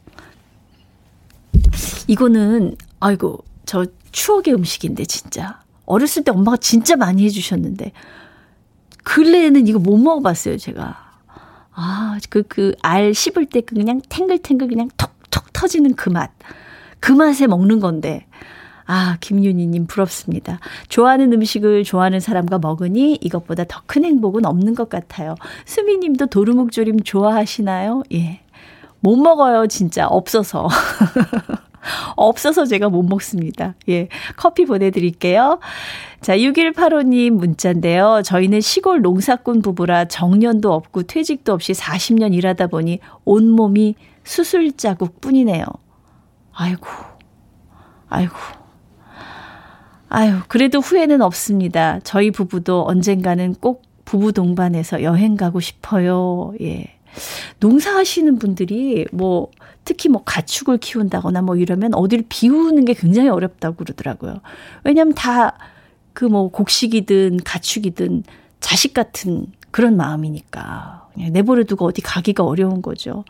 [2.07, 5.61] 이거는, 아이고, 저 추억의 음식인데, 진짜.
[5.85, 7.91] 어렸을 때 엄마가 진짜 많이 해주셨는데,
[9.03, 10.97] 근래에는 이거 못 먹어봤어요, 제가.
[11.73, 16.31] 아, 그, 그, 알 씹을 때그 그냥 탱글탱글 그냥 톡 톡 터지는 그 맛.
[17.05, 18.25] 그 맛에 먹는 건데.
[18.87, 20.59] 아, 김윤희님 부럽습니다.
[20.89, 25.35] 좋아하는 음식을 좋아하는 사람과 먹으니 이것보다 더 큰 행복은 없는 것 같아요.
[25.65, 28.01] 수미님도 도루묵조림 좋아하시나요?
[28.13, 28.41] 예.
[29.01, 30.07] 못 먹어요, 진짜.
[30.07, 30.67] 없어서.
[32.17, 33.75] 없어서 제가 못 먹습니다.
[33.87, 34.07] 예.
[34.35, 35.59] 커피 보내드릴게요.
[36.21, 38.23] 자, 6185님 문자인데요.
[38.25, 45.65] 저희는 시골 농사꾼 부부라 정년도 없고 퇴직도 없이 40년 일하다 보니 온몸이 수술 자국 뿐이네요.
[46.55, 46.87] 아이고,
[48.09, 48.35] 아이고.
[50.09, 51.99] 아유, 그래도 후회는 없습니다.
[52.03, 56.53] 저희 부부도 언젠가는 꼭 부부 동반해서 여행 가고 싶어요.
[56.61, 56.85] 예.
[57.59, 59.49] 농사하시는 분들이 뭐
[59.83, 64.41] 특히 뭐 가축을 키운다거나 뭐 이러면 어디를 비우는 게 굉장히 어렵다고 그러더라고요.
[64.83, 65.53] 왜냐하면 다
[66.15, 68.23] 그 뭐 곡식이든 가축이든
[68.61, 73.25] 자식 같은 그런 마음이니까 그냥 내버려 두고 어디 가기가 어려운 거죠.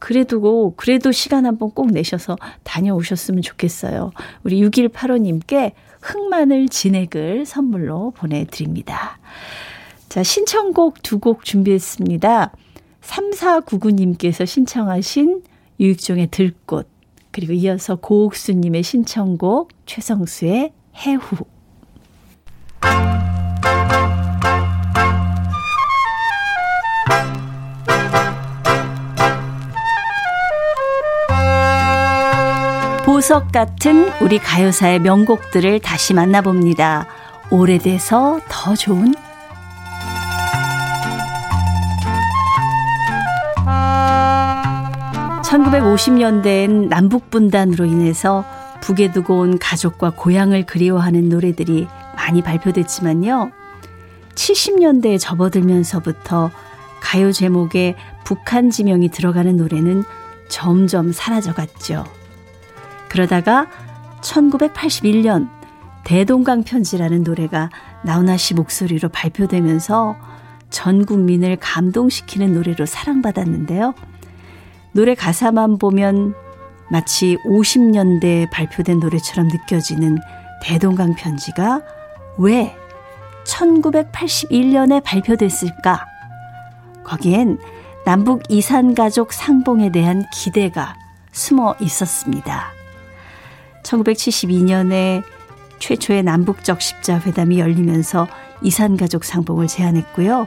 [0.00, 4.10] 그래도 그래도 시간 한번 꼭 내셔서 다녀오셨으면 좋겠어요.
[4.42, 9.20] 우리 6185님께 흑마늘 진액을 선물로 보내드립니다.
[10.08, 12.50] 자, 신청곡 두 곡 준비했습니다.
[13.02, 15.44] 3499님께서 신청하신
[15.78, 16.88] 유익종의 들꽃,
[17.30, 21.46] 그리고 이어서 고옥수님의 신청곡 최성수의 해후.
[33.16, 37.06] 보석 같은 우리 가요사의 명곡들을 다시 만나봅니다.
[37.50, 39.14] 오래돼서 더 좋은
[45.42, 48.44] 1950년대엔 남북분단으로 인해서
[48.82, 53.50] 북에 두고 온 가족과 고향을 그리워하는 노래들이 많이 발표됐지만요.
[54.34, 56.50] 70년대에 접어들면서부터
[57.00, 57.94] 가요 제목에
[58.26, 60.04] 북한 지명이 들어가는 노래는
[60.50, 62.15] 점점 사라져갔죠.
[63.08, 63.66] 그러다가
[64.20, 65.48] 1981년
[66.04, 67.70] 대동강 편지라는 노래가
[68.04, 70.16] 나훈아 씨 목소리로 발표되면서
[70.70, 73.94] 전 국민을 감동시키는 노래로 사랑받았는데요.
[74.92, 76.34] 노래 가사만 보면
[76.90, 80.18] 마치 50년대에 발표된 노래처럼 느껴지는
[80.62, 81.82] 대동강 편지가
[82.38, 82.76] 왜
[83.44, 86.06] 1981년에 발표됐을까?
[87.04, 87.58] 거기엔
[88.04, 90.94] 남북 이산 가족 상봉에 대한 기대가
[91.32, 92.75] 숨어 있었습니다.
[93.86, 95.22] 1972년에
[95.78, 98.26] 최초의 남북적 십자회담이 열리면서
[98.62, 100.46] 이산가족 상봉을 제안했고요.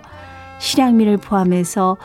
[0.60, 1.98] 실향민을 포함해서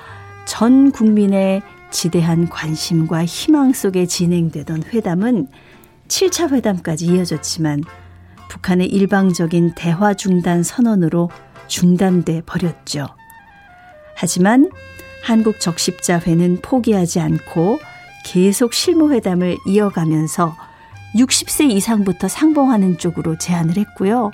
[0.44, 5.49] 전 국민의 지대한 관심과 희망 속에 진행되던 회담은
[6.09, 7.83] 7차 회담까지 이어졌지만
[8.51, 11.31] 북한의 일방적인 대화 중단 선언으로
[11.66, 13.09] 중단돼 버렸죠.
[14.16, 14.70] 하지만
[15.23, 17.79] 한국 적십자회는 포기하지 않고
[18.25, 20.55] 계속 실무회담을 이어가면서
[21.14, 24.31] 60세 이상부터 상봉하는 쪽으로 제안을 했고요.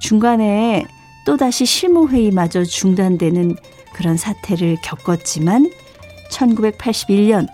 [0.00, 0.84] 중간에
[1.24, 3.56] 또다시 실무회의마저 중단되는
[3.92, 5.70] 그런 사태를 겪었지만
[6.30, 7.48] 1981년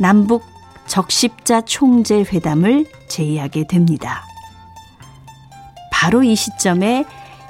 [0.00, 0.42] 남북
[0.86, 4.24] 적십자 총재 회담을 제의하게 됩니다.
[5.92, 7.04] 바로 이 시점에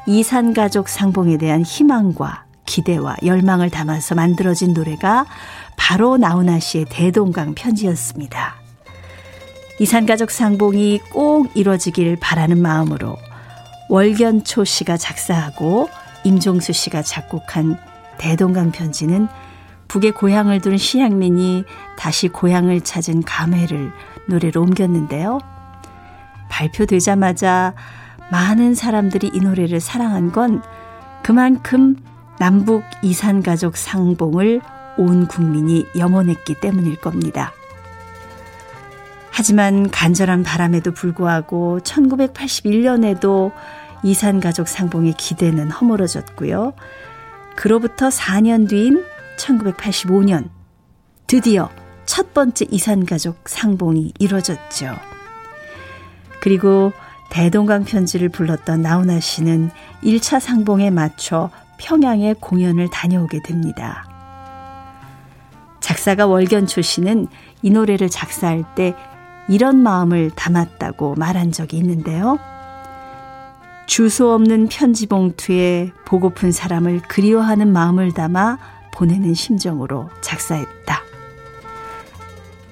[0.06, 5.26] 이산가족 상봉에 대한 희망과 기대와 열망을 담아서 만들어진 노래가
[5.76, 8.67] 바로 나훈아 씨의 대동강 편지였습니다.
[9.80, 13.16] 이산가족 상봉이 꼭 이뤄지길 바라는 마음으로
[13.88, 15.88] 월견초 씨가 작사하고
[16.24, 17.78] 임종수 씨가 작곡한
[18.18, 19.28] 대동강 편지는
[19.86, 21.64] 북의 고향을 둔 시향민이
[21.96, 23.92] 다시 고향을 찾은 감회를
[24.26, 25.38] 노래로 옮겼는데요.
[26.50, 27.74] 발표되자마자
[28.30, 30.62] 많은 사람들이 이 노래를 사랑한 건
[31.22, 31.96] 그만큼
[32.38, 34.60] 남북 이산가족 상봉을
[34.98, 37.52] 온 국민이 염원했기 때문일 겁니다.
[39.38, 43.52] 하지만 간절한 바람에도 불구하고 1981년에도
[44.02, 46.72] 이산가족 상봉의 기대는 허물어졌고요.
[47.54, 49.04] 그로부터 4년 뒤인
[49.36, 50.48] 1985년
[51.28, 51.70] 드디어
[52.04, 54.96] 첫 번째 이산가족 상봉이 이뤄졌죠.
[56.40, 56.92] 그리고
[57.30, 59.70] 대동강 편지를 불렀던 나훈아 씨는
[60.02, 64.04] 1차 상봉에 맞춰 평양에 공연을 다녀오게 됩니다.
[65.78, 67.28] 작사가 월견초 씨는
[67.62, 68.94] 이 노래를 작사할 때
[69.48, 72.38] 이런 마음을 담았다고 말한 적이 있는데요.
[73.86, 78.58] 주소 없는 편지 봉투에 보고픈 사람을 그리워하는 마음을 담아
[78.92, 81.00] 보내는 심정으로 작사했다.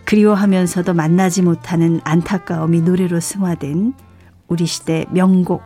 [0.04, 3.94] 그리워하면서도 만나지 못하는 안타까움이 노래로 승화된
[4.46, 5.62] 우리 시대 명곡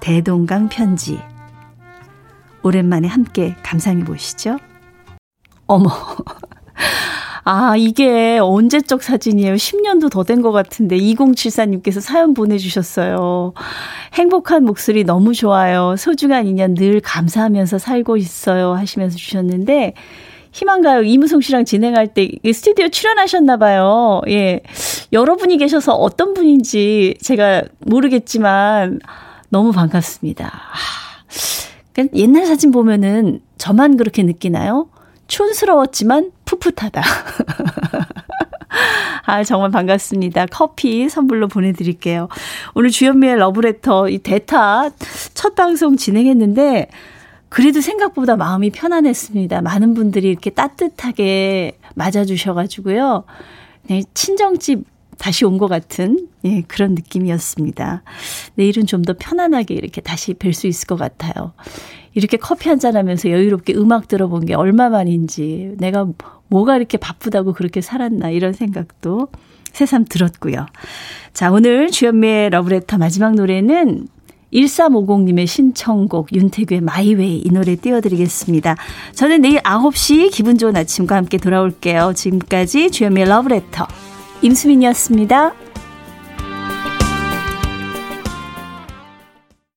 [0.00, 1.20] 대동강 편지.
[2.62, 4.58] 오랜만에 함께 감상해 보시죠.
[5.66, 5.90] 어머.
[7.44, 9.54] 아, 이게 언제적 사진이에요?
[9.54, 13.52] 10년도 더 된 것 같은데 2074님께서 사연 보내주셨어요.
[14.14, 15.96] 행복한 목소리 너무 좋아요.
[15.96, 18.74] 소중한 인연 늘 감사하면서 살고 있어요.
[18.74, 19.94] 하시면서 주셨는데
[20.52, 24.20] 희망가요 이무송 씨랑 진행할 때 스튜디오 출연하셨나 봐요.
[24.28, 24.60] 예.
[25.12, 29.00] 여러분이 계셔서 어떤 분인지 제가 모르겠지만
[29.48, 30.46] 너무 반갑습니다.
[30.46, 34.88] 아, 옛날 사진 보면은 저만 그렇게 느끼나요?
[35.28, 37.02] 촌스러웠지만 풋풋하다.
[39.26, 40.46] 아, 정말 반갑습니다.
[40.46, 42.28] 커피 선물로 보내드릴게요.
[42.74, 44.90] 오늘 주현미의 러브레터 이 대타
[45.34, 46.88] 첫 방송 진행했는데
[47.48, 49.60] 그래도 생각보다 마음이 편안했습니다.
[49.62, 53.24] 많은 분들이 이렇게 따뜻하게 맞아주셔가지고요.
[53.88, 54.84] 네, 친정집
[55.18, 58.02] 다시 온 것 같은 예, 그런 느낌이었습니다.
[58.54, 61.52] 내일은 좀 더 편안하게 이렇게 다시 뵐 수 있을 것 같아요.
[62.14, 66.06] 이렇게 커피 한잔 하면서 여유롭게 음악 들어본 게 얼마만인지 내가
[66.50, 69.28] 뭐가 이렇게 바쁘다고 그렇게 살았나 이런 생각도
[69.72, 70.66] 새삼 들었고요.
[71.32, 74.08] 자, 오늘 주현미의 러브레터 마지막 노래는
[74.52, 78.76] 1350님의 신청곡 윤태규의 마이웨이 이 노래 띄워드리겠습니다.
[79.14, 82.12] 저는 내일 9시 기분 좋은 아침과 함께 돌아올게요.
[82.14, 83.86] 지금까지 주현미의 러브레터
[84.42, 85.69] 임수민이었습니다.